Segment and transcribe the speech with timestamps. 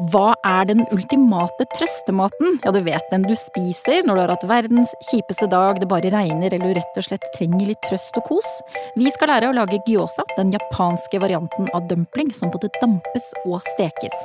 [0.00, 2.56] Hva er den ultimate trøstematen?
[2.64, 6.12] Ja, du vet den du spiser når du har hatt verdens kjipeste dag, det bare
[6.14, 8.48] regner eller du rett og slett trenger litt trøst og kos.
[8.96, 13.60] Vi skal lære å lage gyoza, den japanske varianten av dumpling som både dampes og
[13.74, 14.16] stekes.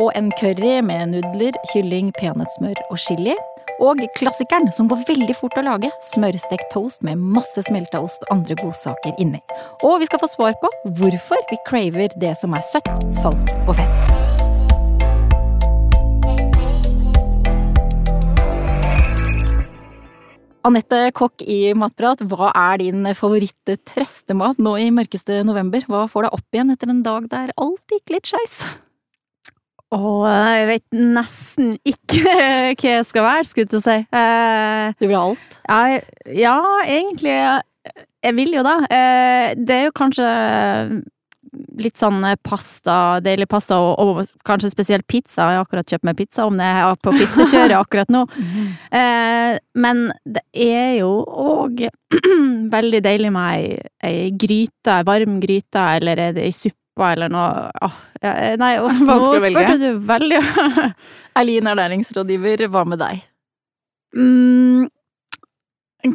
[0.00, 3.36] Og en curry med nudler, kylling, peanøttsmør og chili.
[3.84, 8.36] Og klassikeren som går veldig fort å lage, smørstekt toast med masse smelta ost og
[8.38, 9.42] andre godsaker inni.
[9.82, 13.74] Og vi skal få svar på hvorfor vi craver det som er søtt, salt og
[13.80, 14.23] fett.
[20.64, 25.84] Anette Kokk i Matprat, hva er din favoritt-trestemat nå i mørkeste november?
[25.90, 28.54] Hva får deg opp igjen etter en dag der alt gikk litt skeis?
[29.92, 32.22] Å, jeg vet nesten ikke
[32.80, 33.98] hva jeg skal være, skulle jeg til å si.
[34.08, 35.58] Eh, du vil ha alt?
[35.68, 35.82] Ja,
[36.32, 36.56] ja,
[36.88, 37.36] egentlig.
[38.24, 38.78] Jeg vil jo det.
[38.88, 40.30] Eh, det er jo kanskje
[41.80, 45.48] litt sånn eh, pasta, deilig pasta, og, og, kanskje spesielt pizza.
[45.50, 48.26] Jeg har akkurat kjøpt meg pizza, om det er på pizzakjøret akkurat nå.
[48.94, 51.80] Eh, men det er jo òg
[52.74, 57.64] veldig deilig med ei, ei gryte, varm gryte, eller er det ei suppe eller noe
[57.82, 57.96] ah,
[58.60, 60.38] Nei, og, nå spurte du veldig
[61.40, 63.24] Eileen, ernæringsrådgiver, hva med deg?
[64.14, 64.86] Mm,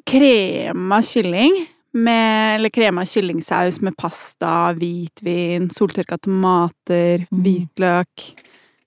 [0.07, 1.59] krema kylling
[1.91, 7.43] med eller krema kyllingsaus med pasta, hvitvin, soltørka tomater, mm.
[7.43, 8.31] hvitløk.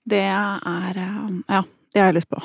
[0.03, 2.41] Det er eh, Ja, det har jeg lyst på.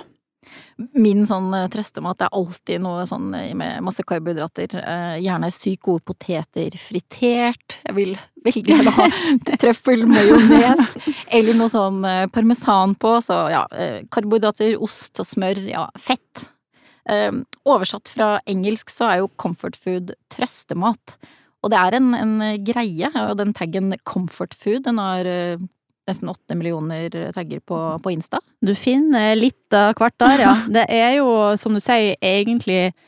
[0.94, 4.76] Min sånn eh, trøstemat er alltid noe sånn eh, med masse karbohydrater.
[5.22, 7.80] Gjerne sykt gode poteter fritert.
[7.84, 8.14] Jeg vil
[8.46, 9.08] veldig gjerne ha
[9.62, 13.18] trøffel, majones, eller noe sånn parmesan på.
[13.24, 13.66] Så ja,
[14.14, 15.66] karbohydrater, ost og smør.
[15.70, 16.48] Ja, fett.
[17.08, 21.16] Ehm, oversatt fra engelsk så er jo comfort food trøstemat.
[21.64, 25.58] Og det er en, en greie, og den taggen comfort food, den har eh,
[26.08, 28.40] nesten åtte millioner tagger på, på Insta.
[28.64, 30.54] Du finner litt av hvert der, ja.
[30.78, 33.04] Det er jo, som du sier, egentlig Eh,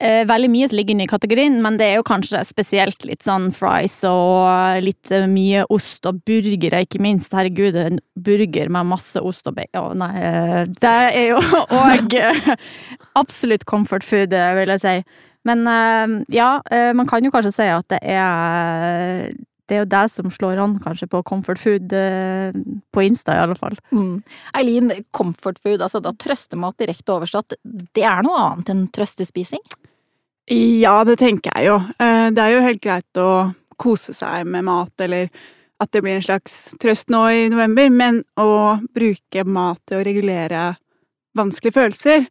[0.00, 3.50] veldig mye som ligger inne i kategorien, men det er jo kanskje spesielt litt sånn
[3.52, 7.34] fries og litt eh, mye ost og burgere, ikke minst.
[7.36, 11.42] Herregud, en burger med masse ost og bacon Nei, eh, det er jo
[11.82, 12.16] òg
[13.20, 14.96] absolutt comfort food, vil jeg si.
[15.48, 15.64] Men
[16.28, 16.58] ja,
[16.92, 19.30] man kan jo kanskje si at det er
[19.70, 23.54] det er jo det som slår an, kanskje, på comfort food på Insta, i alle
[23.56, 23.78] fall.
[23.94, 24.18] Mm.
[24.58, 27.54] Eileen, comfort food, altså da trøstemat direkte oversatt,
[27.96, 29.62] det er noe annet enn trøstespising?
[30.50, 31.78] Ja, det tenker jeg jo.
[32.02, 33.30] Eh, det er jo helt greit å
[33.80, 35.30] kose seg med mat, eller
[35.80, 40.06] at det blir en slags trøst nå i november, men å bruke mat til å
[40.06, 40.64] regulere
[41.38, 42.26] vanskelige følelser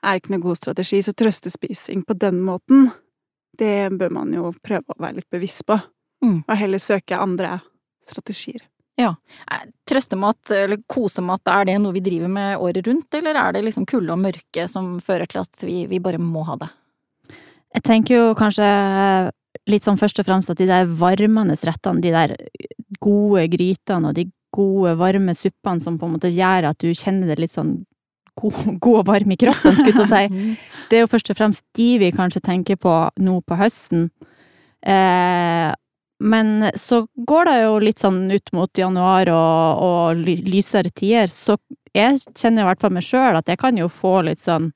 [0.00, 2.90] er ikke noen god strategi, så trøstespising på den måten,
[3.60, 5.76] det bør man jo prøve å være litt bevisst på,
[6.24, 6.42] mm.
[6.46, 7.58] og heller søke andre
[8.06, 8.64] strategier.
[9.00, 9.14] Ja.
[9.88, 13.86] Trøstemat, eller kosemat, er det noe vi driver med året rundt, eller er det liksom
[13.88, 16.70] kulde og mørke som fører til at vi, vi bare må ha det?
[17.76, 18.66] Jeg tenker jo kanskje
[19.70, 22.34] litt sånn først og fremst at de der varmende rettene, de der
[23.02, 27.30] gode grytene og de gode, varme suppene som på en måte gjør at du kjenner
[27.30, 27.76] det litt sånn
[28.40, 30.56] god, god og varm i kroppen, skulle jeg si.
[30.90, 34.08] Det er jo først og fremst de vi kanskje tenker på nå på høsten.
[34.82, 35.70] Eh,
[36.20, 41.56] men så går det jo litt sånn ut mot januar og, og lysere tider, så
[41.96, 44.70] jeg kjenner i hvert fall meg sjøl at jeg kan jo få litt sånn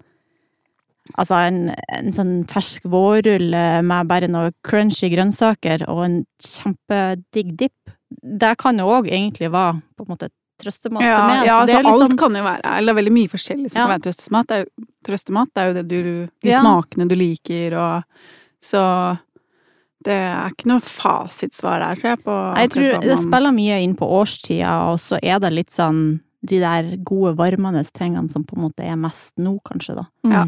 [1.13, 1.59] Altså en,
[1.93, 7.93] en sånn fersk vårrulle med bare noe crunchy grønnsaker og en kjempedigg dipp.
[8.09, 10.31] Det kan jo òg egentlig være på en måte
[10.63, 11.43] trøstemat ja, for meg.
[11.49, 12.17] Ja, altså, alt sånn...
[12.19, 13.85] kan jo være Eller det er veldig mye forskjellig som ja.
[13.85, 14.49] kan være trøstemat.
[14.49, 16.01] Det er jo, trøstemat det er jo det du
[16.47, 16.65] De ja.
[16.65, 18.27] smakene du liker og
[18.65, 18.83] Så
[20.05, 22.21] det er ikke noe fasitsvar der, tror jeg.
[22.27, 23.07] På jeg tror man...
[23.09, 26.03] det spiller mye inn på årstida, og så er det litt sånn
[26.45, 30.05] de der gode, varmende tingene som på en måte er mest nå, kanskje, da.
[30.27, 30.35] Mm.
[30.35, 30.43] Ja.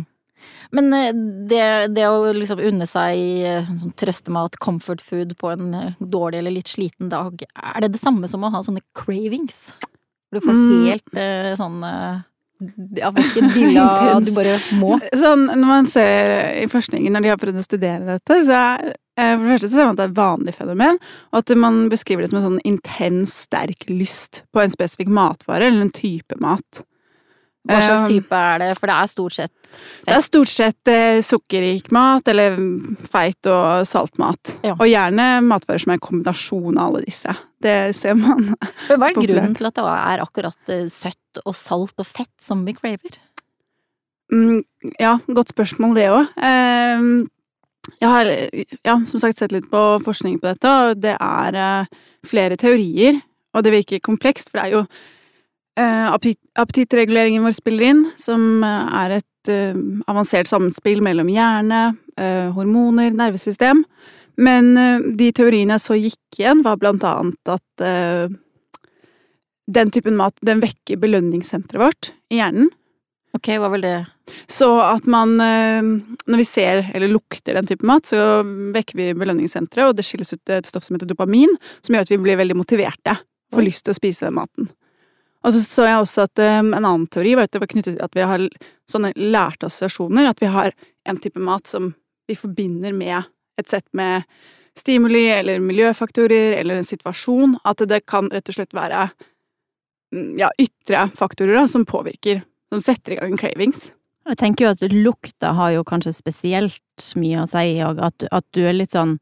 [0.75, 1.13] Men eh,
[1.51, 1.65] det,
[1.97, 6.57] det å liksom unne seg eh, sånn trøstemat, comfort food, på en eh, dårlig eller
[6.59, 9.71] litt sliten dag, er det det samme som å ha sånne cravings?
[10.35, 10.71] Du får mm.
[10.89, 11.53] helt mm.
[11.59, 11.77] sånn
[12.99, 14.97] ja, hvilken dilla, du bare må.
[15.17, 18.97] Sånn, når man ser i forskningen, når de har prøvd å studere dette, så er
[19.17, 20.99] for det første så ser man at det er et vanlig fenomen,
[21.31, 25.71] og at man beskriver det som en sånn intens, sterk lyst på en spesifikk matvare
[25.71, 26.83] eller en type mat.
[27.67, 28.73] Hva slags um, type er det?
[28.79, 29.83] For det er stort sett fett.
[30.07, 32.57] Det er stort sett eh, sukkerrik mat, eller
[33.11, 34.59] feit og saltmat.
[34.63, 34.77] Ja.
[34.79, 37.35] Og gjerne matvarer som er en kombinasjon av alle disse.
[37.63, 38.53] Det ser man.
[38.89, 42.35] Men hva er grunnen til at det er akkurat eh, søtt og salt og fett
[42.43, 43.21] som vi craver?
[44.33, 44.63] Mm,
[44.99, 46.37] ja, godt spørsmål det òg.
[46.37, 47.11] Eh,
[48.03, 48.29] jeg har
[48.83, 51.93] ja, som sagt sett litt på forskning på dette, og det er eh,
[52.27, 53.23] flere teorier.
[53.57, 54.87] Og det virker komplekst, for det er jo
[55.77, 59.77] appetittreguleringen vår spiller inn, som eh, er et eh,
[60.09, 61.83] avansert samspill mellom hjerne,
[62.17, 63.85] eh, hormoner, nervesystem.
[64.41, 68.33] Men eh, de teoriene jeg så gikk igjen, var blant annet at eh,
[69.67, 72.71] den typen mat, den vekker belønningssenteret vårt i hjernen.
[73.37, 73.97] Ok, hva vil det
[74.49, 75.85] Så at man eh,
[76.25, 78.41] Når vi ser eller lukter den typen mat, så
[78.73, 81.53] vekker vi belønningssenteret, og det skilles ut et stoff som heter dopamin,
[81.85, 83.19] som gjør at vi blir veldig motiverte.
[83.53, 84.73] Får lyst til å spise den maten.
[85.45, 87.97] Og så så jeg også at um, en annen teori var at det var knyttet
[87.97, 88.45] til at vi har
[88.91, 90.31] sånne lærte assosiasjoner.
[90.31, 90.75] At vi har
[91.07, 91.93] en type mat som
[92.27, 93.29] vi forbinder med
[93.61, 94.27] et sett med
[94.77, 97.59] stimuli eller miljøfaktorer eller en situasjon.
[97.65, 99.07] At det kan rett og slett være
[100.15, 102.43] mm, ja, ytre faktorer da, som påvirker,
[102.73, 103.91] som setter i gang cravings.
[104.27, 108.47] Jeg tenker jo at lukta har jo kanskje spesielt mye å si, og at, at
[108.57, 109.21] du er litt sånn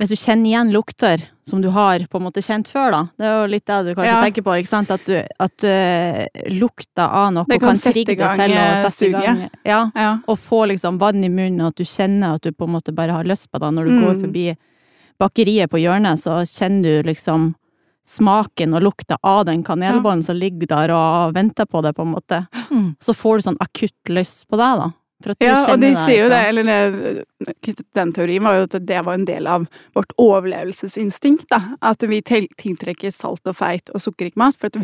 [0.00, 3.00] Hvis du kjenner igjen lukter som du har på en måte kjent før, da.
[3.18, 4.22] Det er jo litt det du kanskje Ja.
[4.24, 4.90] tenker på, ikke sant?
[4.90, 8.90] At, du, at uh, lukta av noe Det kan kan, trigge deg til å sette
[8.90, 9.90] sette i gang Ja.
[9.94, 10.18] Ja.
[10.26, 12.94] Og få liksom vann i munnen, og at du kjenner at du på en måte
[12.94, 13.72] bare har lyst på det.
[13.74, 14.20] Når du går Mm.
[14.24, 14.56] forbi
[15.20, 17.54] bakeriet på hjørnet, så kjenner du liksom
[18.04, 22.14] smaken og lukta av den kanelbollen som ligger der og venter på deg, på en
[22.16, 22.46] måte.
[22.70, 22.96] Mm.
[23.00, 24.90] Så får du sånn akutt lyst på det, da.
[25.42, 27.22] Ja, og de sier jo det, eller
[27.98, 29.66] den teorien var jo at det var en del av
[29.96, 31.76] vårt overlevelsesinstinkt, da.
[31.84, 34.78] At vi tiltrekker salt og feit og sukkerrik mat, for at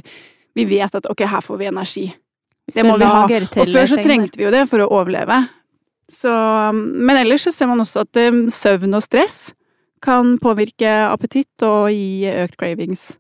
[0.59, 2.07] vi, vet at ok, her får vi energi.
[2.75, 3.23] Det må vi ha.
[3.25, 5.45] Og før så trengte vi jo det for å overleve.
[6.09, 6.33] Så,
[6.73, 9.51] men ellers så ser man også at um, søvn og stress
[10.05, 13.11] kan påvirke appetitt og gi økt cravings.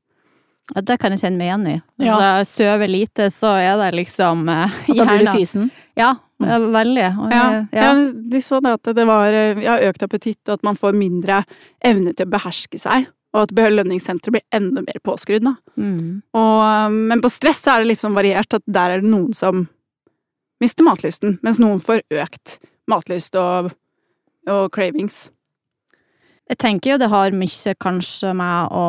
[0.74, 1.76] Ja, det kan jeg kjenne meg igjen i.
[2.04, 2.16] Ja.
[2.20, 5.70] Jeg sover lite, så er det liksom eh, da blir du fysen?
[5.98, 7.06] Ja, ja, veldig.
[7.32, 7.44] Ja,
[7.74, 7.92] ja.
[8.32, 11.42] de så det at det var ja, økt appetitt, og at man får mindre
[11.84, 13.08] evne til å beherske seg.
[13.36, 15.56] Og at belønningssenteret blir enda mer påskrudd, da.
[15.76, 16.22] Mm.
[16.38, 19.34] Og, um, men på stress er det litt sånn variert, at der er det noen
[19.36, 19.66] som
[20.62, 22.56] mister matlysten, mens noen får økt
[22.88, 23.70] matlyst og,
[24.48, 25.26] og cravings.
[26.48, 28.84] Jeg tenker jo det har mye kanskje med å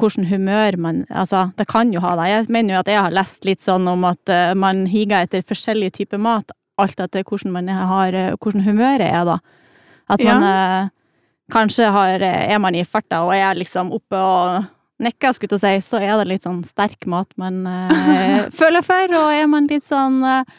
[0.00, 2.28] hvordan humør man Altså, det kan jo ha det.
[2.30, 5.44] Jeg mener jo at jeg har lest litt sånn om at eh, man higer etter
[5.44, 9.38] forskjellige typer mat, alt etter hvordan man har eh, Hvordan humøret er, da.
[10.08, 10.54] At man ja.
[11.52, 14.64] kanskje har eh, Er man i farta og er liksom oppe og
[15.04, 19.16] nikker, skulle jeg si, så er det litt sånn sterk mat man eh, føler for,
[19.18, 20.56] og er man litt sånn eh,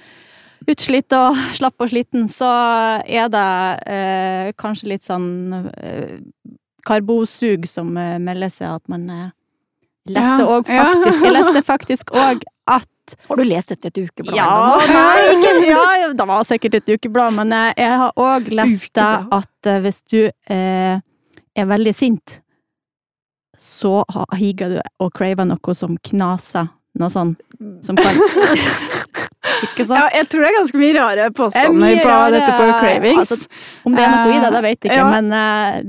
[0.72, 2.50] utslitt og slapp og sliten, så
[3.06, 3.48] er det
[3.92, 6.20] eh, kanskje litt sånn eh,
[6.86, 9.32] karbosug som eh, melder seg at man eh,
[10.12, 10.86] leste òg ja.
[10.92, 14.38] faktisk Jeg leste faktisk òg at Har du lest dette et ukeblad?
[14.38, 19.02] Ja, nei, ikke Ja, det var sikkert et ukeblad, men eh, jeg har òg lest
[19.02, 22.40] at eh, hvis du er veldig sint,
[23.58, 24.02] så
[24.36, 26.68] higer du og craver noe som knaser.
[26.96, 27.36] Noe sånn
[27.84, 28.16] som kan
[29.66, 30.00] Ikke sant?
[30.00, 32.66] Ja, jeg tror det er ganske mye rare er påstander mye på rare- dette på
[32.82, 33.32] cravings.
[33.32, 33.48] altså,
[33.86, 35.10] Om det er noe i det, det vet jeg ikke, Ja.
[35.10, 35.82] men eh,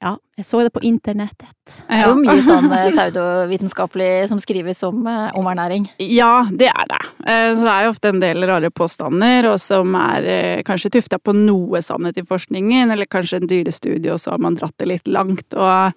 [0.00, 1.76] ja, jeg så det på internettet.
[1.86, 5.86] Det er jo mye sånn eh, pseudovitenskapelig som skrives om, eh, om ernæring.
[6.02, 7.00] Ja, det er det.
[7.26, 11.20] Eh, Så det er jo ofte en del rare påstander, og som er kanskje tufta
[11.22, 14.90] på noe sannhet i forskningen, eller kanskje en dyrestudie, og så har man dratt det
[14.90, 15.92] litt langt, og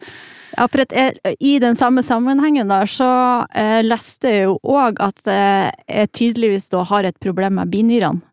[0.57, 3.09] Ja, for at jeg, i den samme sammenhengen der, så
[3.53, 8.23] eh, leste jeg jo òg at jeg tydeligvis da har et problem med binyrene.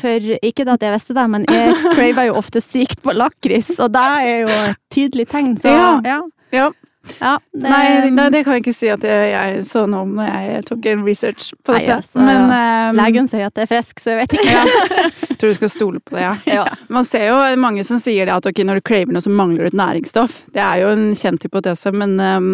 [0.00, 3.90] For ikke at jeg visste det, men jeg craver jo ofte sykt på lakris, og
[3.96, 5.90] det er jo et tydelig tegn, så Ja.
[6.04, 6.20] ja.
[6.52, 6.70] Ja.
[7.16, 10.10] Ja, det, Nei, nei, det kan jeg ikke si at jeg, jeg så noe om
[10.18, 11.94] når jeg tok en research på Nei, dette.
[11.96, 14.50] altså, Men um, Legen sier at det er frisk, så jeg vet ikke.
[14.52, 14.64] ja,
[15.30, 16.66] jeg tror du skal stole på det, ja.
[16.92, 19.64] Man ser jo mange som sier det at ok, når du craver noe, så mangler
[19.64, 20.42] du et næringsstoff.
[20.52, 22.52] Det er jo en kjent hypotese, men um,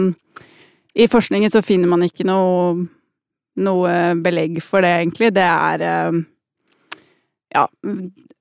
[0.95, 2.87] i forskningen så finner man ikke noe,
[3.67, 5.35] noe belegg for det, egentlig.
[5.37, 6.23] Det er ehm,
[7.55, 7.67] ja,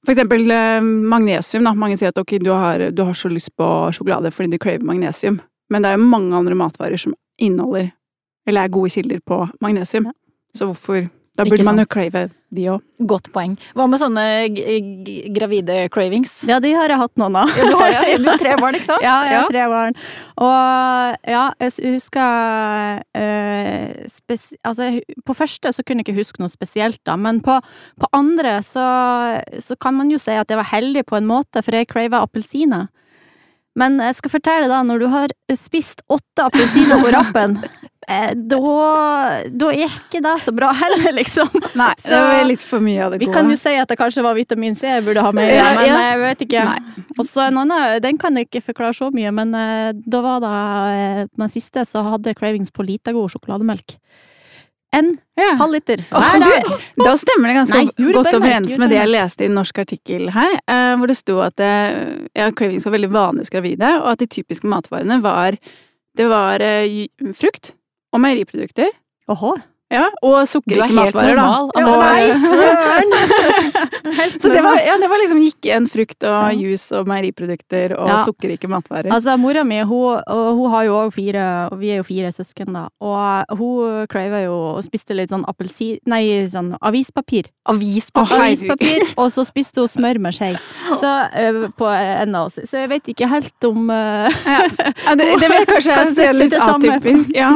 [0.06, 1.66] for eksempel eh, magnesium.
[1.68, 1.74] Da.
[1.78, 4.86] Mange sier at ok, du har, du har så lyst på sjokolade fordi du craver
[4.86, 5.40] magnesium.
[5.70, 7.90] Men det er jo mange andre matvarer som inneholder,
[8.48, 10.12] eller er gode kilder på magnesium.
[10.56, 11.84] Så hvorfor Da Ikke burde man sant.
[11.84, 12.22] jo crave
[12.56, 12.84] de òg.
[13.12, 13.58] Godt poeng.
[13.76, 14.24] Hva med sånne
[14.56, 16.38] g g gravide cravings?
[16.48, 17.52] Ja, de har jeg hatt noen av.
[17.60, 18.04] Ja, du har ja.
[18.24, 19.04] Du har tre barn, ikke sant?
[19.04, 19.98] Ja, jeg har tre barn.
[20.40, 24.90] Og ja, jeg husker øh, spes Altså,
[25.28, 27.60] på første så kunne jeg ikke huske noe spesielt, da, men på,
[28.00, 28.86] på andre så,
[29.60, 32.24] så kan man jo si at jeg var heldig på en måte, for jeg crava
[32.24, 32.88] appelsiner.
[33.76, 38.60] Men jeg skal fortelle da, når du har spist åtte appelsiner på rappen, eh, da,
[39.50, 41.50] da er ikke det så bra heller, liksom.
[41.80, 43.98] Nei, Så- det var litt for mye av det Vi kan jo si at det
[43.98, 46.00] kanskje var vitamin C jeg burde ha med, Ja, men ja.
[46.12, 46.66] jeg vet ikke.
[47.18, 50.44] Og så en annen, den kan jeg ikke forklare så mye, men eh, da var
[50.44, 53.98] det eh, den siste så hadde cravings på lite god sjokolademelk.
[54.96, 55.56] En Ja.
[55.60, 56.70] halv liter hver dag.
[56.96, 59.82] du, da stemmer det ganske Nei, godt overens med det jeg leste i en norsk
[59.82, 63.90] artikkel her, eh, hvor det sto at eh, ja, cravings var veldig vanlig hos gravide,
[64.04, 65.58] og at de typiske matvarene var
[66.16, 67.74] Det var eh, frukt
[68.16, 68.94] og meieriprodukter.
[69.28, 69.56] Åhå.
[69.96, 71.80] Ja, og Du er sukkerrike helt matvarer, normal, da.
[71.80, 71.96] Anne.
[72.04, 73.16] Nei, søren!
[74.42, 76.52] Så det var, ja, det var liksom gikk igjen frukt og Ja.
[76.56, 78.18] juice og meieriprodukter og Ja.
[78.28, 79.12] sukkerrike matvarer.
[79.14, 82.74] Altså, mora mi, hun, hun har jo òg fire, og vi er jo fire søsken,
[82.76, 85.98] da, og hun craver jo og spiste litt sånn appelsin...
[86.06, 87.50] Nei, sånn avispapir.
[87.70, 88.36] Avispapir.
[88.36, 88.46] Oh.
[88.46, 90.54] Avispapir, og så spiste hun smør med skje.
[91.02, 91.10] Så
[91.40, 92.60] øh, på en av oss.
[92.70, 96.56] Så jeg vet ikke helt om øh, Ja, det, det vil kanskje jeg er litt
[96.60, 97.34] atypisk.
[97.36, 97.56] Ja.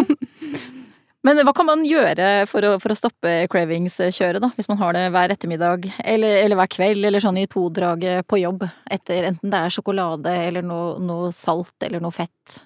[1.29, 4.50] Men hva kan man gjøre for å, for å stoppe cravings-kjøret, da?
[4.57, 8.39] Hvis man har det hver ettermiddag, eller, eller hver kveld, eller sånn i todraget på
[8.41, 12.63] jobb, etter enten det er sjokolade eller noe, noe salt eller noe fett.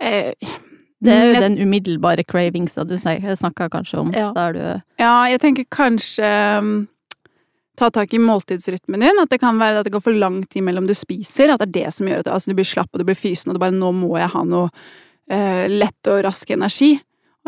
[0.00, 0.32] Eh,
[1.04, 4.32] Det er jo den umiddelbare cravingsa du snakka kanskje om, Ja.
[4.32, 4.64] der du
[4.98, 6.88] Ja, jeg tenker kanskje um,
[7.76, 9.20] ta tak i måltidsrytmen din.
[9.20, 11.52] At det kan være at det går for lang tid mellom du spiser.
[11.52, 13.50] At det er det som gjør at altså, du blir slapp og du blir fysen
[13.50, 14.70] og du bare 'nå må jeg ha noe
[15.28, 17.02] uh, lett og rask energi'.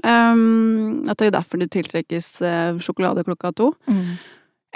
[0.05, 3.73] Um, at det er derfor du tiltrekkes uh, sjokolade klokka to.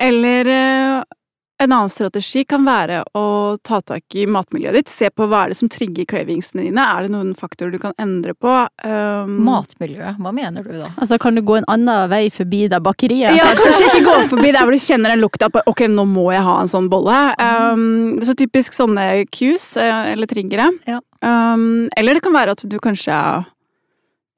[0.00, 1.02] Eller uh,
[1.60, 3.22] en annen strategi kan være å
[3.66, 4.88] ta tak i matmiljøet ditt.
[4.92, 6.80] Se på hva er det som trigger cravingsene dine.
[6.80, 8.54] Er det noen faktorer du kan endre på?
[8.80, 10.88] Um, Matmiljø, hva mener du da?
[10.96, 13.36] Altså, kan du gå en annen vei forbi det bakeriet?
[13.36, 16.30] Ja, kanskje ikke gå forbi der hvor du kjenner den lukta på ok, nå må
[16.32, 17.20] jeg ha en sånn bolle.
[17.36, 20.72] Um, så typisk sånne cues, eh, eller triggere.
[20.88, 21.02] Ja.
[21.20, 23.20] Um, eller det kan være at du kanskje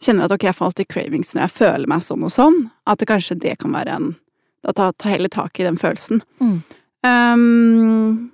[0.02, 2.58] kjenner at ok, jeg falt i cravings når jeg føler meg sånn og sånn.
[2.88, 4.12] At det kanskje det kan være en
[4.62, 6.20] Da ta, ta heller tak i den følelsen.
[6.38, 6.58] Mm.
[7.02, 8.30] Um,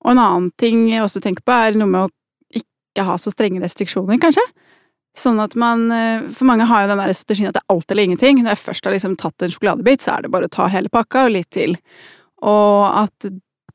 [0.00, 3.28] og en annen ting jeg også tenker på, er noe med å ikke ha så
[3.34, 4.46] strenge restriksjoner, kanskje.
[5.18, 7.92] Sånn at man eh, For mange har jo den der strategien at det er alt
[7.92, 8.40] eller ingenting.
[8.40, 10.92] Når jeg først har liksom tatt en sjokoladebit, så er det bare å ta hele
[10.92, 11.76] pakka og litt til.
[12.40, 13.28] Og at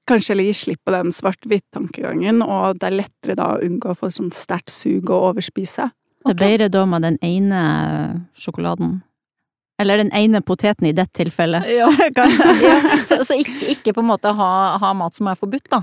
[0.09, 4.11] kanskje gi slipp på den svart-hvitt-tankegangen, og det er lettere da å unngå å få
[4.13, 5.89] sånn sterkt sug og overspise.
[6.25, 7.59] Det er bedre da med den ene
[8.39, 9.01] sjokoladen.
[9.81, 11.67] Eller den ene poteten i det tilfellet.
[11.69, 11.89] Ja.
[12.17, 13.03] Kanskje.
[13.03, 14.49] Så, så ikke, ikke på en måte ha,
[14.81, 15.81] ha mat som er forbudt, da.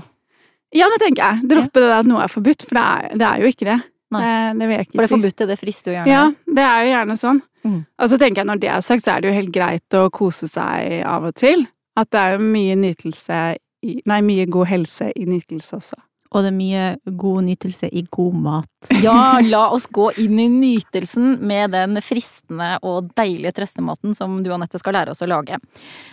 [0.73, 1.47] Ja, det tenker jeg.
[1.51, 3.79] Droppe det at noe er forbudt, for det er, det er jo ikke det.
[4.13, 4.21] Nei.
[4.23, 5.13] Det, det vil jeg ikke For det si.
[5.15, 6.13] forbudte, det frister jo gjerne.
[6.13, 7.41] Ja, det er jo gjerne sånn.
[7.63, 7.77] Mm.
[7.85, 10.07] Og så tenker jeg når det er sagt, så er det jo helt greit å
[10.13, 11.67] kose seg av og til.
[11.99, 13.43] At det er jo mye nytelse
[13.83, 15.97] i Nei, mye god helse i nytelse også.
[16.33, 16.85] Og det er mye
[17.19, 18.89] god nytelse i god mat.
[19.03, 24.49] Ja, la oss gå inn i nytelsen med den fristende og deilige trøstematen som du,
[24.55, 25.59] Anette, skal lære oss å lage.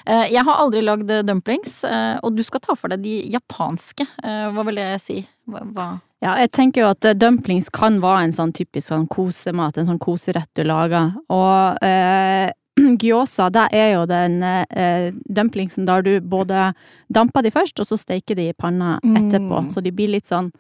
[0.07, 4.07] Eh, Jeg har aldri lagd dumplings, eh, og du skal ta for deg de japanske.
[4.23, 5.23] Eh, Hva vil det si?
[5.51, 5.89] Hva?
[6.21, 9.89] Ja, jeg tenker jo at eh, dumplings kan være en sånn typisk sånn kosemat, en
[9.89, 11.15] sånn koserett du lager.
[11.33, 12.53] Og eh,
[13.03, 16.71] gyoza, det er jo den eh, dumplingsen der du både
[17.13, 19.17] damper de først, og så steiker de i panna Mm.
[19.17, 19.65] etterpå.
[19.71, 20.51] Så de blir litt sånn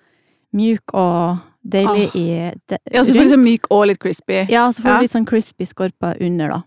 [0.55, 2.19] mjuk og deilig Ah.
[2.19, 2.27] i
[2.69, 4.47] de, Ja, så får du sånn myk og litt crispy.
[4.50, 4.97] Ja, så får Ja.
[4.97, 6.62] du litt sånn crispy skorper under, da.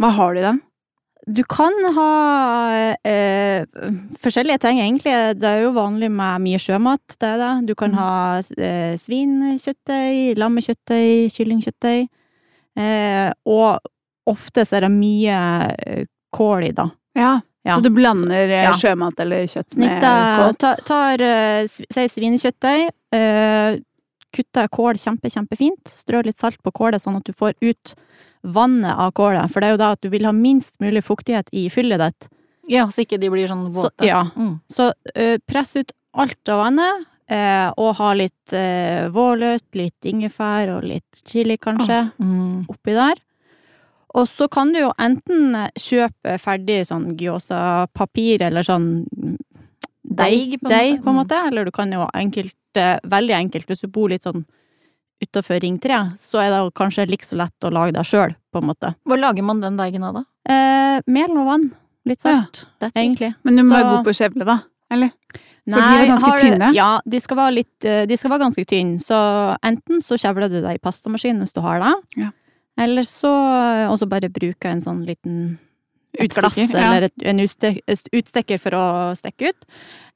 [0.00, 0.60] Hva har du i den?
[1.30, 3.64] Du kan ha eh,
[4.18, 5.38] forskjellige ting, egentlig.
[5.38, 7.66] Det er jo vanlig med mye sjømat, det er det.
[7.68, 7.94] Du kan mm.
[7.94, 12.08] ha eh, svinkjøttdeig, lammekjøttdeig, kyllingkjøttdeig.
[12.76, 13.78] Eh, og
[14.26, 15.38] ofte så er det mye
[15.86, 16.88] eh, kål i, da.
[17.18, 17.40] Ja.
[17.64, 17.76] Ja.
[17.76, 18.72] Så du blander eh, Ja.
[18.74, 20.56] sjømat eller kjøtt med kål?
[20.58, 22.88] ta, tar eh, sv- Si svinekjøttdeig.
[23.14, 23.76] Eh,
[24.32, 25.84] kutter kål kjempe, kjempefint.
[25.92, 27.94] Strør litt salt på kålet, sånn at du får ut
[28.42, 29.50] vannet av kålet.
[29.52, 32.28] For det er jo da at du vil ha minst mulig fuktighet i fyllet ditt.
[32.70, 34.06] Ja, så ikke de blir sånn Så, våte.
[34.08, 34.24] ja.
[34.36, 34.56] Mm.
[34.72, 40.68] Så eh, press ut alt av vannet, eh, og ha litt uh, vårløt, litt ingefær
[40.78, 42.66] og litt chili, kanskje, Mm.
[42.68, 43.20] oppi der.
[44.14, 49.06] Og så kan du jo enten kjøpe ferdig sånn gyoza-papir, eller sånn
[50.02, 51.38] Deig, på deig, på en måte.
[51.48, 54.44] Eller du kan jo enkelt, eh, veldig enkelt, hvis du bor litt sånn
[55.22, 58.34] utafor Ring 3, så er det jo kanskje like så lett å lage det sjøl,
[58.52, 58.94] på en måte.
[59.06, 60.24] Hva lager man den deigen av, da?
[60.50, 61.70] Eh, mel og vann.
[62.04, 63.34] Litt salt, ja, egentlig.
[63.44, 64.58] Men du må være Så- god på å skjevle, da?
[64.90, 65.12] Eller?
[65.64, 66.74] Så Nei, blir de ganske har du- tynne?
[66.74, 70.50] Ja, de skal være litt eh, De skal være ganske tynne, så enten så kjevler
[70.50, 72.30] du deg i pastamaskinen hvis du har det, Ja.
[72.80, 73.32] Eller så
[73.90, 75.58] Og så bare bruke en sånn liten
[76.12, 76.68] glass ja.
[76.76, 78.84] eller et, en utstekker for å
[79.16, 79.66] stikke ut.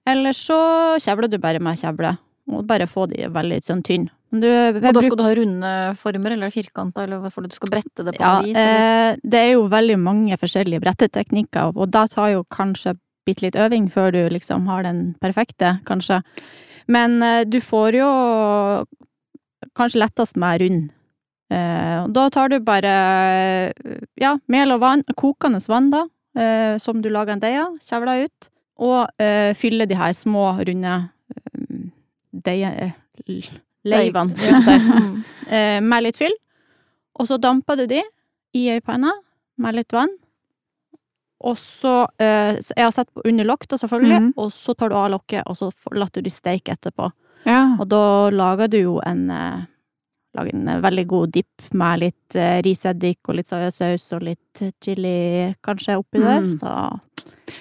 [0.06, 0.58] Eller så
[1.02, 2.14] kjevler du bare med kjevle,
[2.52, 4.12] og bare få de veldig sånn tynne.
[4.36, 7.48] Og da skal du ha runde former, eller firkanta, eller hva får du?
[7.50, 8.58] Du skal brette det på ja, vis?
[8.58, 9.14] eller?
[9.14, 12.96] eh, det er jo veldig mange forskjellige bretteteknikker, og da tar jo kanskje
[13.26, 16.20] bitte litt øving før du liksom har den perfekte, kanskje.
[16.92, 18.10] Men eh, du får jo
[19.78, 20.84] kanskje lettest med rund.
[21.52, 22.92] Eh, da tar du bare
[23.70, 26.02] eh, ja, mel og vann, kokende vann da,
[26.38, 28.48] eh, som du lager en deig av, kjevler ut,
[28.82, 30.96] og eh, fyller de her små, runde
[33.86, 36.34] Leivene, skal jeg si med litt fyll.
[37.16, 38.02] Og så damper du de
[38.58, 39.12] i ei panne
[39.62, 40.10] med litt vann.
[41.46, 44.20] Og så eh, Jeg har sett på under lokk, da, selvfølgelig.
[44.26, 44.32] mm.
[44.40, 47.10] Og så tar du av lokket, og så lar du de steike etterpå.
[47.46, 47.76] Ja.
[47.78, 49.66] Og da lager du jo en eh,
[50.36, 54.62] Lager en eh, veldig god dipp med litt eh, riseddik og litt soyasaus og litt
[54.84, 56.40] chili kanskje oppi der.
[56.44, 56.56] Mm.
[56.60, 56.72] Så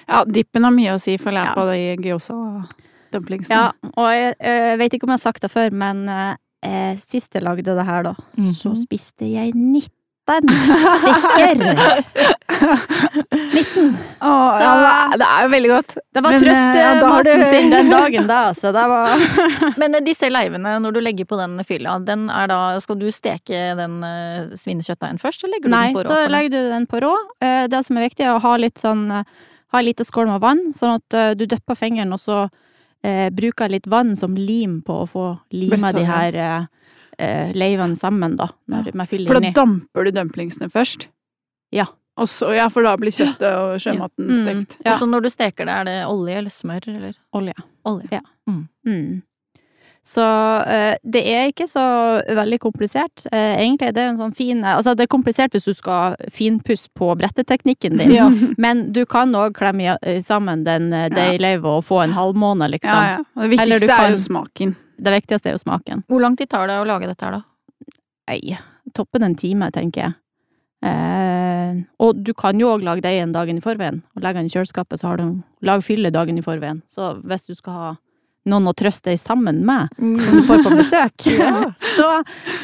[0.06, 1.54] ja, dippen har mye å si, føler jeg, Ja.
[1.54, 3.54] på de gyoza-dumplingsene.
[3.56, 6.34] Ja, og jeg, jeg, vet ikke om jeg har sagt det før, men eh,
[6.66, 8.14] eh, sist jeg lagde det her, da,
[8.58, 8.80] så Mhm.
[8.84, 9.54] spiste jeg
[10.26, 10.50] 19
[10.98, 11.56] stikker!
[12.56, 13.96] 19.
[14.20, 15.94] Åh, Så- ja, det er jo veldig godt.
[16.14, 19.16] Det var Men, eh, ja, da har du- sin den dagen da, så det var
[19.78, 23.06] Men eh, disse leivene, når du legger på den fylla, den er da Skal du
[23.10, 24.00] steke den
[24.56, 26.08] svinekjøttdeigen først, eller legger du Nei, den på rå?
[26.08, 27.14] Nei, da legger du den på rå.
[27.40, 29.22] Eh, Det som er viktig, er å ha litt sånn eh,
[29.72, 32.48] Ha en liten skål med vann, sånn at eh, du dypper fingeren, og så
[33.04, 36.66] eh, bruker litt vann som lim på å få lima de her eh,
[37.18, 39.54] eh, leivene sammen, da, når man fyller For da inni.
[39.56, 41.08] damper du dumplingsene først?
[41.72, 41.86] Ja.
[42.16, 44.42] Og så, ja, for da blir kjøttet og sjømaten Mm.
[44.42, 44.78] stekt.
[44.86, 44.94] Ja.
[44.94, 47.54] Og så når du steker det, er det olje eller smør, eller Olje.
[47.84, 48.20] olje?
[48.48, 49.22] Mm.
[50.06, 50.22] Så
[50.70, 51.82] eh, det er ikke så
[52.38, 53.24] veldig komplisert.
[53.34, 56.86] Eh, egentlig er det en sånn fin Altså, det er komplisert hvis du skal finpusse
[56.94, 58.28] på bretteteknikken din, Ja.
[58.56, 62.94] men du kan òg klemme sammen den deigløyva og få en halvmåne, liksom.
[62.94, 63.24] Ja, ja.
[63.34, 64.76] Og det viktigste kan, er jo smaken.
[64.96, 66.04] Det viktigste er jo smaken.
[66.06, 67.96] Hvor lang tid tar det å lage dette her, da?
[68.30, 68.56] Nei,
[68.94, 70.16] toppen en time, tenker jeg.
[70.86, 74.54] Eh, og du kan jo òg lage deigen dagen i forveien, og legge den i
[74.54, 76.82] kjøleskapet, så har du lag fylle dagen i forveien.
[76.92, 77.88] Så hvis du skal ha
[78.46, 81.72] noen å trøste deg sammen med, som du får på besøk, Ja.
[81.96, 82.06] så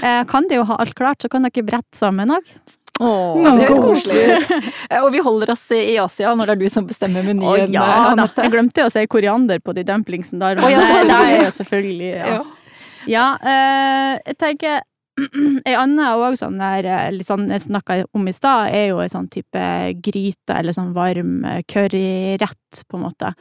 [0.03, 2.55] eh, kan de jo ha alt klart, så kan dere brette sammen òg.
[3.03, 4.23] Åh, det høres koselig.
[4.39, 4.51] ut.
[4.91, 7.49] Eh, Og vi holder oss i Asia når det er du som bestemmer menyen.
[7.49, 10.63] Å ja da, jeg glemte å si koriander på de dumplingsene der.
[10.63, 12.27] Oh, ja, selvfølgelig, ja.
[12.37, 12.43] Ja.
[13.11, 14.83] Ja, eh, jeg tenker
[15.69, 19.29] Ei anna òg sånn der liksom, jeg snakka om i stad, er jo ei sånn
[19.33, 19.65] type
[20.03, 23.35] gryte eller sånn varm eh, curryrett, på en måte.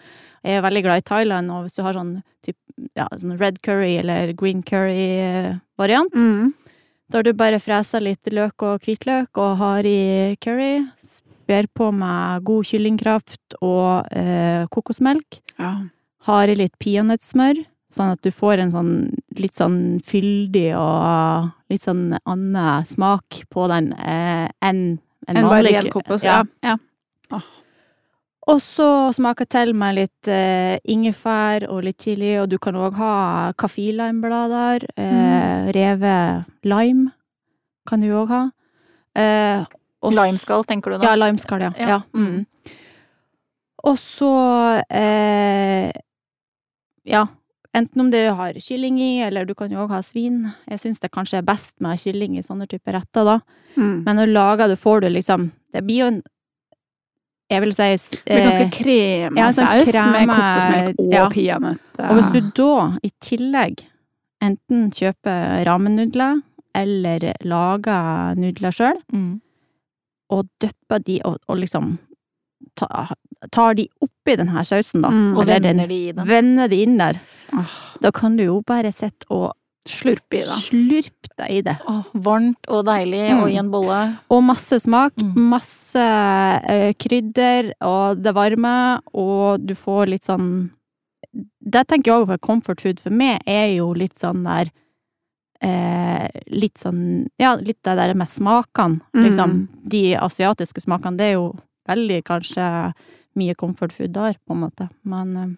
[0.43, 2.57] Jeg er veldig glad i Thailand, og hvis du har sånn typ,
[2.97, 6.53] ja, sånn red curry eller green curry-variant, Mm.
[7.09, 11.91] da har du bare fresa litt løk og hvitløk og har i curry, sper på
[11.93, 15.75] med god kyllingkraft og eh, kokosmelk, Ja.
[16.27, 18.91] har i litt peanøttsmør, sånn at du får en sånn
[19.39, 24.99] litt sånn fyldig og litt sånn annen smak på den eh, enn
[25.29, 26.23] en En vanlig en kokos.
[26.25, 26.41] Ja.
[26.65, 26.77] Ja.
[27.29, 27.41] ja.
[28.49, 32.97] Og så smaker til med litt eh, ingefær og litt chili, og du kan òg
[32.97, 33.15] ha
[33.53, 34.87] kaffelimeblader.
[34.97, 37.11] eh, revet lime
[37.87, 38.41] kan du òg ha.
[39.15, 39.63] Eh,
[40.01, 41.11] og Limeskall, tenker du da?
[41.11, 41.71] ja, limeskall, ja.
[41.77, 41.87] Ja.
[41.87, 42.01] ja.
[42.17, 42.45] Mm.
[43.83, 44.31] Og så
[44.89, 45.91] eh,
[47.05, 47.25] Ja,
[47.77, 50.43] enten om du har kylling i, eller du kan jo òg ha svin.
[50.69, 53.37] Jeg syns det kanskje er best med kylling i sånne typer retter, da.
[53.77, 54.03] Mm.
[54.05, 56.17] Men når du lager det, får du liksom Det blir jo en
[57.51, 61.23] Jeg vil si Det blir ganske eh, krema ja, sånn saus med kokosmelk og ja.
[61.31, 62.09] peanøtter.
[62.09, 63.85] Og hvis du da i tillegg
[64.41, 66.41] enten kjøper ramen-nudler,
[66.75, 69.41] eller lager nudler sjøl, Mm.
[70.31, 71.97] og dypper de og, og liksom
[72.75, 73.07] ta,
[73.51, 75.09] tar de oppi den her sausen, da.
[75.09, 75.37] Mm.
[75.37, 76.27] Og vender den- de i den.
[76.27, 77.19] Vender de inn der.
[77.53, 79.53] Åh, Da kan du jo bare sitte og
[79.87, 80.57] Slurpe i, det.
[80.61, 81.77] Slurp deg i det.
[81.89, 83.41] Åh, varmt og deilig, Mm.
[83.41, 84.17] og i en bolle.
[84.29, 85.33] Og masse smak, Mm.
[85.49, 90.69] masse eh, krydder, og det varme, og du får litt sånn
[91.63, 94.69] Det tenker jeg òg for comfort food for meg er jo litt sånn der
[95.61, 99.25] eh, Litt sånn Ja, litt det der med smakene, Mm.
[99.25, 99.67] liksom.
[99.87, 101.55] De asiatiske smakene, det er jo
[101.87, 102.93] veldig kanskje
[103.39, 104.89] mye comfort food der, på en måte.
[105.07, 105.51] Men eh,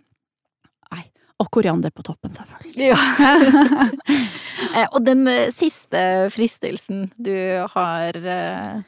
[0.94, 1.04] Nei.
[1.42, 2.92] Og koriander på toppen, selvfølgelig.
[2.94, 3.00] Ja.
[4.74, 6.00] Eh, og den eh, siste
[6.34, 7.34] fristelsen du
[7.76, 8.16] har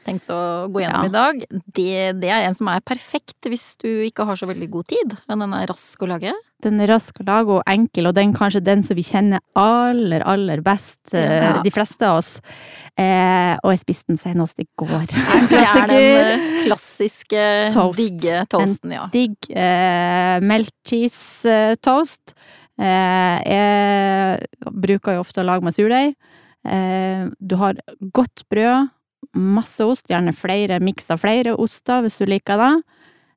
[0.02, 1.06] tenkt å gå gjennom Ja.
[1.06, 1.44] i dag,
[1.76, 5.14] det, det er en som er perfekt hvis du ikke har så veldig god tid.
[5.30, 6.32] Den er rask å lage.
[6.64, 10.22] Den er rask å lage og enkel, og den kanskje den som vi kjenner aller,
[10.24, 11.62] aller best, eh, Ja.
[11.62, 12.40] de fleste av oss.
[12.96, 15.04] Eh, og jeg spiste den senest i går.
[15.50, 17.98] Det er den eh, klassiske, Toast.
[18.00, 19.04] digge toasten, ja.
[19.04, 22.32] En Digg eh, melt cheese eh, toast.
[22.80, 26.14] Eh, jeg bruker jo ofte å lage meg surdeig.
[26.66, 27.76] Eh, du har
[28.16, 28.88] godt brød,
[29.36, 32.72] masse ost, gjerne flere, miks av flere oster hvis du liker det.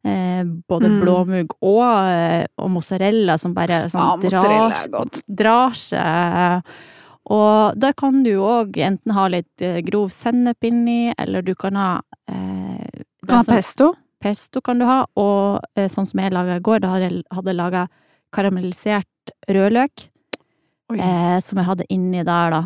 [0.05, 1.01] Eh, både Mm.
[1.01, 6.63] blåmugg og, eh, og mozzarella som bare Ja, sånn mozzarella drar, drar seg.
[7.29, 11.75] Og da kan du òg enten ha litt eh, grov sennep inni, eller du kan
[11.75, 13.93] ha eh, Kan ha pesto.
[14.21, 17.11] pesto kan du ha, og eh, sånn som jeg laga i går, da hadde
[17.45, 17.87] jeg laga
[18.33, 19.05] karamellisert
[19.49, 20.07] rødløk,
[20.95, 22.63] eh, som jeg hadde inni der, da.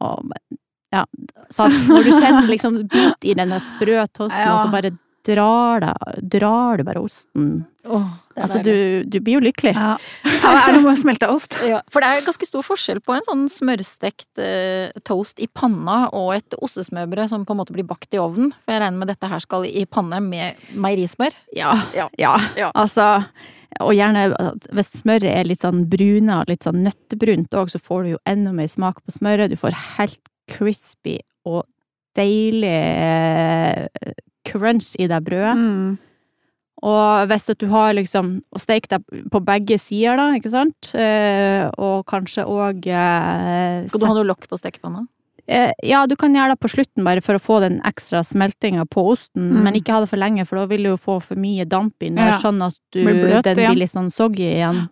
[0.00, 0.26] Og
[0.92, 1.04] ja,
[1.50, 4.54] så når du kjenner liksom bit i den der sprø tosten, Ja.
[4.56, 4.90] og så bare
[5.24, 9.74] drar deg, drar du bare osten Oh, Altså, du, du blir jo lykkelig.
[9.76, 9.98] Ja.
[10.24, 11.58] ja, er det noe med smelta ost?
[11.68, 16.06] Ja, for det er ganske stor forskjell på en sånn smørstekt eh, toast i panna
[16.16, 18.54] og et ostesmørbrød som på en måte blir bakt i ovnen.
[18.64, 21.36] For jeg regner med dette her skal i panne med meierismør.
[21.56, 21.76] Ja.
[21.96, 22.08] Ja.
[22.18, 22.32] ja.
[22.56, 22.72] Ja.
[22.72, 23.20] Altså,
[23.84, 24.26] og gjerne
[24.72, 28.54] hvis smøret er litt sånn bruna litt sånn nøttebrunt òg, så får du jo enda
[28.56, 29.52] mer smak på smøret.
[29.52, 31.66] Du får helt crispy og
[32.16, 35.56] deilig eh, crunch i det brødet.
[35.56, 35.98] Mm.
[36.84, 40.90] Og hvis at du har liksom å steke deg på begge sider, da, ikke sant?
[40.98, 45.06] Eh, og kanskje òg eh, Skal du ha noe lokk på stekepanna?
[45.46, 48.84] Eh, Ja, du kan gjøre det på slutten, bare for å få den ekstra smeltinga
[48.88, 49.62] på osten, Mm.
[49.64, 51.94] men ikke ha det for lenge, for da vil du jo få for mye damp
[52.02, 52.38] inn, og Ja.
[52.40, 54.88] sånn at du, Blir bløt den blir litt sånn soggy igjen.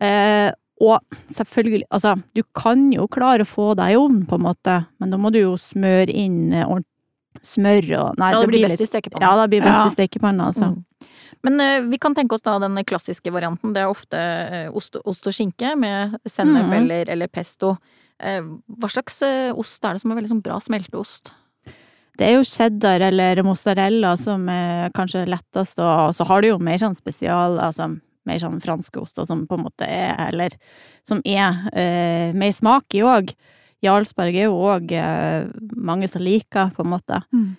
[0.00, 4.42] Eh, og selvfølgelig, altså, du kan jo klare å få deg i ovnen, på en
[4.48, 6.88] måte, men da må du jo smøre inn eh, ordent-
[7.44, 9.24] smør og Nei, Ja, det blir best i stekepanna.
[9.26, 9.86] Ja, det blir best Ja.
[9.86, 10.70] i stekepanna, altså.
[10.72, 11.08] Mm.
[11.44, 13.74] Men uh, vi kan tenke oss da den klassiske varianten.
[13.76, 16.76] Det er ofte uh, ost, ost og skinke med sennep Mm.
[16.78, 17.76] eller, eller pesto.
[18.22, 19.20] Uh, hva slags
[19.54, 21.32] ost er det som er veldig sånn bra smelteost?
[22.16, 26.58] Det er jo cheddar eller mozzarella som er kanskje lettest, og så har du jo
[26.62, 27.88] mer sånn spesial, altså
[28.24, 30.54] mer sånn franske oster som på en måte er, eller
[31.04, 33.34] som er eh, mer smak i òg.
[33.82, 37.22] Jarlsberg er jo òg eh, mange som liker, på en måte.
[37.34, 37.52] Mm.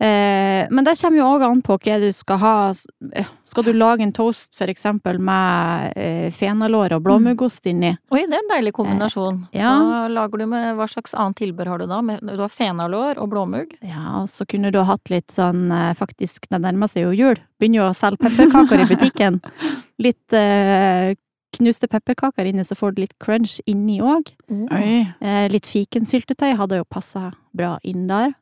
[0.00, 2.52] Eh, men det kommer jo òg an på hva du skal ha.
[3.12, 7.90] Eh, Skal du lage en toast for eksempel med eh, fenalår og blåmuggost inni?
[8.14, 9.42] Oi, det er en deilig kombinasjon.
[9.52, 9.74] ja.
[9.76, 12.00] Hva lager du med, hva slags annet tilbør har du da?
[12.22, 13.76] Du har fenalår og blåmugg.
[13.84, 17.12] Ja, og så kunne du ha hatt litt sånn eh, Faktisk, det nærmer seg jo
[17.12, 17.36] jul.
[17.60, 19.42] Begynner jo å selge pepperkaker i butikken.
[20.06, 21.12] Litt eh,
[21.56, 24.30] knuste pepperkaker inni, så får du litt crunch inni òg.
[24.50, 24.68] Mm.
[25.20, 28.34] Eh, litt fikensyltetøy hadde jo passa bra inn der.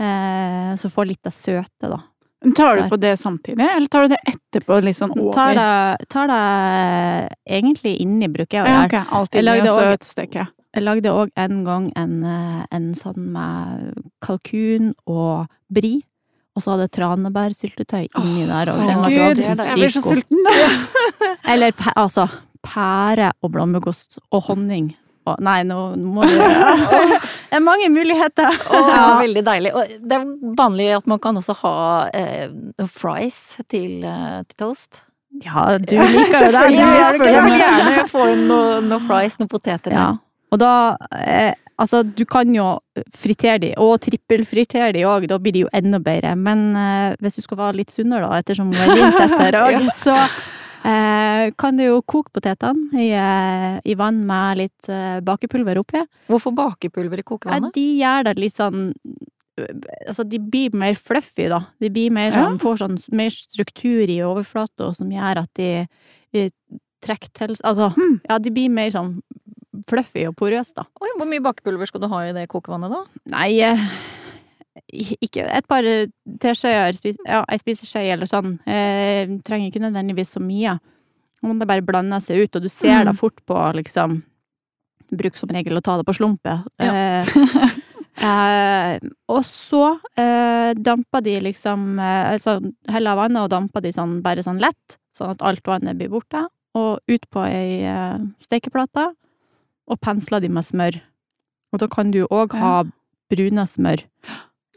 [0.00, 2.02] Eh, så får litt det søte, da.
[2.44, 2.88] Men Tar du Der.
[2.90, 5.32] på det samtidig, eller tar du det etterpå, litt sånn over?
[5.32, 6.40] Tar det, tar det
[7.48, 8.86] egentlig inni, bruker jeg å Ja, gjøre.
[9.06, 9.12] ok.
[9.12, 10.48] Alt Jeg inni, lagde og så også- jeg.
[10.76, 16.02] Jeg lagde òg en gang en, eh, en sånn med kalkun og brie.
[16.56, 18.70] Og så hadde jeg tranebærsyltetøy inni der.
[18.72, 20.54] Og den Å gud, jeg blir så sulten da!
[21.52, 22.24] Eller altså
[22.66, 24.94] pære og blåmuggost og honning.
[25.26, 26.32] Og, nei, nå må du
[27.50, 28.46] Det er mange muligheter!
[28.70, 29.02] Å, Ja.
[29.20, 29.72] veldig deilig.
[29.76, 30.26] Og det er
[30.58, 31.74] vanlig at man kan også ha
[32.14, 32.46] eh,
[32.88, 35.02] fries til, eh, til toast.
[35.44, 36.40] Ja, du liker jo det.
[36.40, 39.92] Selvfølgelig, jeg vil gjerne få noe, noe fries, noen poteter.
[39.98, 40.08] Ja.
[40.54, 40.72] Og da
[41.18, 42.78] eh, Altså, du kan jo
[43.12, 46.32] fritere de, og trippelfritere de òg, da blir de jo enda bedre.
[46.40, 50.14] Men eh, hvis du skal være litt sunnere, da, ettersom Eileen er her òg, så
[50.88, 56.00] eh, kan du jo koke potetene i, eh, i vann med litt eh, bakepulver oppi.
[56.32, 57.74] Hvorfor bakepulver i kokevannet?
[57.76, 58.92] de gjør det litt sånn
[59.56, 61.62] Altså, de blir mer fluffy, da.
[61.80, 62.42] De blir mer Ja.
[62.44, 65.86] sånn, får sånn mer struktur i overflata, som gjør at de,
[66.36, 66.42] de
[67.00, 68.18] trekker til Altså, Hmm.
[68.28, 69.14] ja, de blir mer sånn
[69.88, 70.84] fluffy og porøs, da.
[71.00, 73.02] Oi, hvor mye bakepulver skal du ha i det kokevannet da?
[73.34, 73.88] Nei, eh,
[75.24, 75.82] ikke et par
[76.42, 76.94] teskjeer,
[77.26, 78.58] ja, ei spiseskje eller sånn.
[78.68, 80.78] Eh, trenger ikke nødvendigvis så mye.
[81.44, 83.04] Om det bare blander seg ut, og du ser Mm.
[83.10, 84.22] da fort på, liksom
[85.12, 86.64] Bruk som regel å ta det på slumpet.
[86.82, 87.20] Ja.
[87.22, 87.26] Eh,
[88.26, 92.56] eh, og så eh, damper de liksom eh, Altså
[92.90, 96.10] heller av vannet og damper de sånn bare sånn lett, sånn at alt vannet blir
[96.10, 96.42] borte.
[96.74, 99.12] Og ut på ei eh, stekeplate,
[99.86, 101.00] og pensler de med smør.
[101.74, 102.74] Og da kan du òg ha
[103.32, 104.02] bruna smør.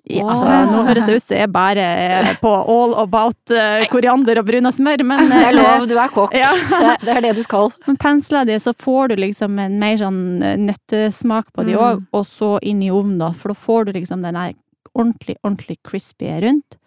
[0.09, 4.39] I, altså, nå høres det ut som jeg bare er på all about eh, koriander
[4.41, 6.33] og bruna smør, men Det er eh, lov, du er kokk.
[6.39, 6.53] Ja.
[6.55, 7.69] Det, det er det du skal.
[7.85, 12.07] men pensler de, så får du liksom en mer sånn eh, nøttesmak på de Mm.
[12.15, 14.55] og så inn i ovnen, da, for da får du liksom den der
[14.97, 16.78] ordentlig, ordentlig crispy rundt,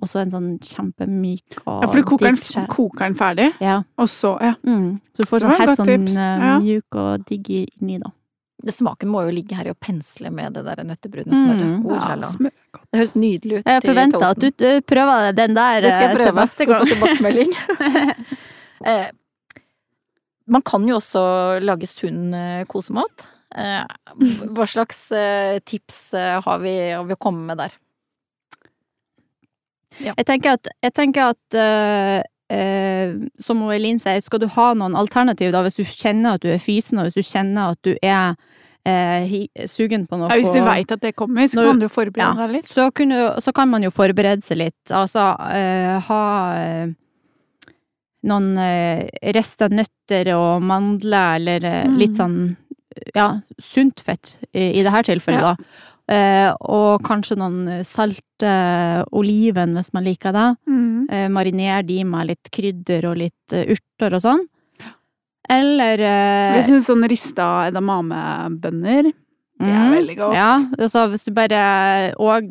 [0.00, 3.82] og så en sånn kjempemyk og Ja, for du koker den, koker den ferdig, Ja.
[3.98, 4.54] og så Ja.
[4.64, 5.00] Mm.
[5.12, 8.10] Så du får sånn helt sånn eh, mjuk og digg inni, da.
[8.60, 11.64] Det Smaken må jo ligge her i å pensle med det der nøttebrune smøret.
[11.64, 11.86] Mm.
[11.86, 12.52] Oh, ja smør.
[12.92, 16.16] Det høres nydelig ut Jeg forventer at du eh, prøver den der Det skal jeg
[16.18, 16.26] prøve.
[16.26, 16.86] til neste gang.
[16.86, 17.54] tilbakemelding.
[18.84, 19.10] eh,
[20.46, 23.28] Man kan jo også lage sunn eh, kosemat.
[23.56, 23.84] Eh,
[24.50, 27.72] Hva slags eh, tips eh, har vi, har vi å komme med der?
[29.98, 32.22] Jeg tenker at, jeg tenker at eh,
[32.54, 36.48] eh, som Elin sier, skal du ha noen alternativ da, hvis du kjenner at du
[36.54, 38.36] er fysen, og hvis du kjenner at du er
[38.86, 39.34] eh,
[39.66, 42.38] sugen på noe Ja, hvis du veit at det kommer, så Når- kan du forberede
[42.38, 42.68] ja, deg litt.
[42.70, 44.94] Så, kunne, så kan man jo forberede seg litt.
[44.94, 45.34] Altså
[46.06, 46.22] ha
[48.30, 48.48] noen
[49.36, 51.98] rester nøtter og mandler, eller Mm.
[51.98, 52.56] litt sånn
[53.14, 55.54] ja, sunt fett i, i det her tilfellet, Ja.
[55.54, 55.64] da.
[56.10, 58.52] Eh, og kanskje noen salte
[59.14, 60.46] oliven, hvis man liker det.
[60.66, 61.04] Mm.
[61.10, 64.42] Eh, mariner de med litt krydder og litt eh, urter og sånn.
[65.50, 69.10] Eller eh, Jeg syns sånn rista edamamebønner,
[69.60, 70.34] det er mm, veldig godt.
[70.38, 71.60] Ja, altså hvis du bare
[72.16, 72.46] Og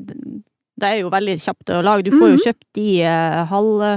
[0.79, 2.05] det er jo veldig kjapt å lage.
[2.07, 2.43] Du får jo Mhm.
[2.45, 3.89] kjøpt de eh, halve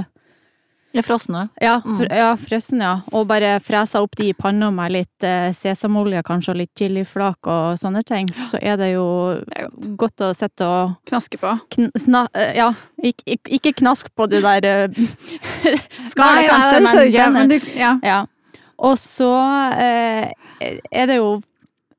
[1.01, 1.49] frosne.
[1.61, 1.97] ja, Mm.
[1.97, 2.79] fr ja, frosne.
[2.83, 3.01] ja.
[3.13, 7.37] Og bare fresa opp de i panna med litt eh, sesamolje, kanskje, og litt chiliflak
[7.47, 8.27] og sånne ting.
[8.45, 9.97] Så er det jo Det er godt.
[9.97, 11.55] godt å sitte og Knaske på.
[11.71, 15.79] Kn sna eh, ja, ikke, ikke, ikke knask på det der Nei,
[16.11, 17.95] Skallet, nei, kanskje, skal men, ikke, men du, ja.
[18.03, 18.25] ja.
[18.77, 19.31] Og så
[19.79, 20.31] eh,
[20.91, 21.41] er det jo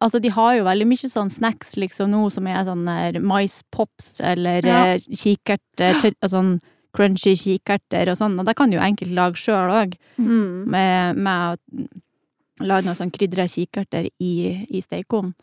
[0.02, 2.82] Altså, de har jo veldig mye sånn snacks liksom nå som er sånn
[3.24, 4.80] maispops eller Ja.
[4.92, 6.60] eh, kikert eh, tør- Sånn
[6.94, 10.64] crunchy kikerter og sånn, og det kan jo enkelt lage sjøl òg, Mm.
[10.70, 14.32] med, med å lage noen sånn krydra kikerter i,
[14.70, 15.34] i stekeovnen.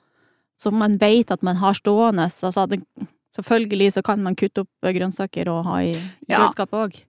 [0.62, 2.28] Som man vet at man har stående.
[2.30, 2.80] Altså, det,
[3.36, 7.00] selvfølgelig så kan man kutte opp grønnsaker og ha i, i kjøleskapet òg.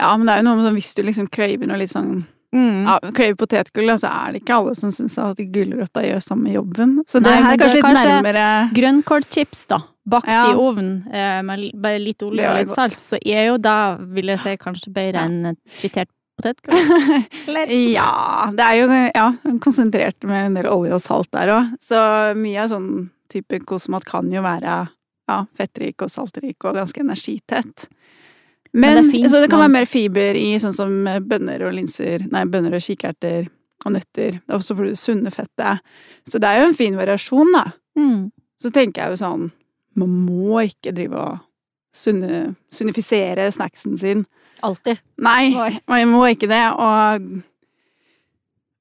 [0.00, 2.26] ja, men det er jo noe med sånn hvis du liksom craver noe litt sånn
[2.54, 2.86] Mm.
[2.86, 6.94] ja, Craver potetgull, så er det ikke alle som syns at gulrøtta gjør samme jobben.
[7.08, 8.44] Så det Nei, her er kanskje, det er kanskje litt nærmere
[8.78, 9.80] Grønnkålchips, da.
[10.08, 10.44] Bakt Ja.
[10.48, 14.32] i ovnen eh, med bare litt olje og litt salt, så er jo da, vil
[14.32, 16.08] jeg si, kanskje bedre enn fritert
[16.38, 16.78] potetgull.
[17.98, 19.26] Ja, det er jo ja,
[19.60, 21.74] konsentrert med en del olje og salt der òg.
[21.84, 21.98] Så
[22.38, 22.88] mye av sånn
[23.28, 24.78] type kosmat kan jo være
[25.28, 27.88] ja, fettrik og saltrik og ganske energitett.
[28.72, 31.74] Men Men, det finnes så det kan være mer fiber i sånn som bønner og
[31.74, 33.48] linser, nei, bønner og kikerter
[33.86, 34.40] og nøtter.
[34.52, 35.84] Og så får du det sunne fettet.
[36.28, 37.64] Så det er jo en fin variasjon, da.
[37.98, 38.30] Mm.
[38.62, 39.48] Så tenker jeg jo sånn
[39.98, 41.38] Man må ikke drive og
[41.94, 44.24] sunne, sunnifisere snacksen sin.
[44.62, 45.00] Alltid.
[45.22, 45.50] Nei,
[45.88, 47.42] man må ikke det, og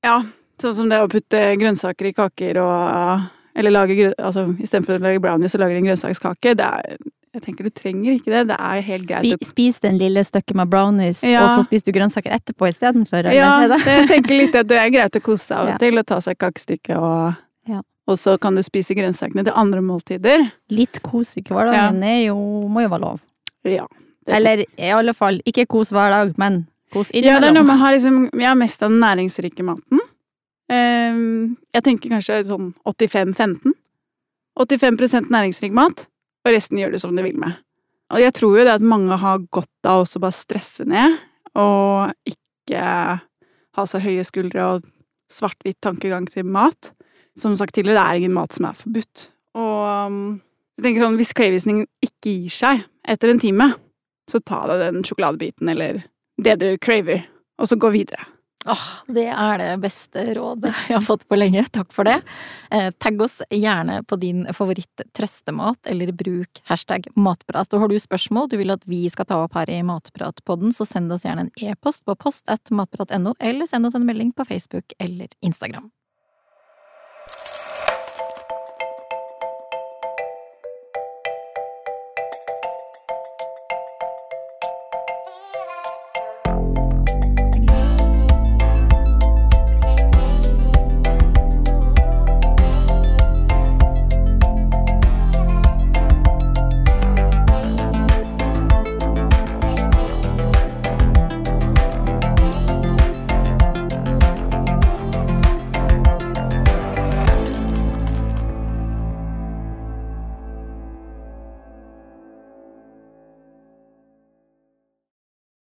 [0.05, 0.19] ja,
[0.61, 5.21] sånn som det å putte grønnsaker i kaker og Eller lage altså istedenfor å lage
[5.21, 6.51] brownies, så lager de en grønnsakskake.
[6.59, 6.99] Det er
[7.37, 8.39] Jeg tenker du trenger ikke det.
[8.49, 9.25] Det er helt greit.
[9.37, 11.43] Spi, spis den lille stykket med brownies, Ja.
[11.43, 13.29] og så spiser du grønnsaker etterpå istedenfor?
[13.35, 15.75] Ja, jeg tenker litt at det er greit å kose seg av Ja.
[15.75, 17.35] og til, og ta seg et kakestykke og
[17.69, 17.81] Ja.
[18.07, 20.47] Og så kan du spise grønnsakene til andre måltider.
[20.71, 22.37] Litt kos i hverdagen er jo,
[22.71, 23.19] må jo være lov.
[23.67, 23.85] Ja.
[24.27, 27.75] Eller i alle fall, ikke kos hver dag, men kos Ja, det er noe med
[27.75, 29.99] å ha liksom Ja, mest av den næringsrike maten.
[30.71, 33.75] Um, jeg tenker kanskje sånn 85-15.
[34.59, 36.07] 85% næringsrik mat,
[36.47, 37.57] og resten gjør det som du vil med.
[38.15, 41.17] Og jeg tror jo det at mange har godt av også bare stresse ned,
[41.57, 42.83] og ikke
[43.77, 44.85] ha så høye skuldre og
[45.31, 46.93] svart-hvitt tankegang til mat.
[47.37, 49.27] Som sagt tidligere, det er ingen mat som er forbudt.
[49.57, 50.21] Og um,
[50.77, 53.71] jeg tenker sånn, hvis cravisen ikke gir seg etter en time,
[54.29, 56.03] så ta deg den sjokoladebiten eller
[56.43, 57.25] det du craver,
[57.57, 58.23] og så gå videre.
[58.67, 61.63] Åh, det er det beste rådet jeg har fått på lenge.
[61.73, 62.17] Takk for det.
[62.71, 67.71] Eh, tagg oss gjerne på din favoritt-trøstemat, eller bruk hashtag matprat.
[67.73, 70.87] Og har du spørsmål du vil at vi skal ta opp her i Matpratpodden, så
[70.87, 74.47] send oss gjerne en e-post på post at matprat.no, eller send oss en melding på
[74.47, 75.89] Facebook eller Instagram.